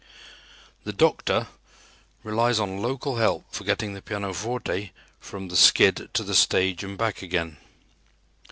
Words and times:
The 0.83 0.93
"doctor" 0.93 1.45
relies 2.23 2.59
on 2.59 2.81
local 2.81 3.17
help 3.17 3.45
for 3.51 3.63
getting 3.63 3.93
the 3.93 4.01
pianoforte 4.01 4.91
from 5.19 5.49
the 5.49 5.55
skid 5.55 6.09
to 6.13 6.23
the 6.23 6.33
stage 6.33 6.83
and 6.83 6.97
back 6.97 7.21
again. 7.21 7.57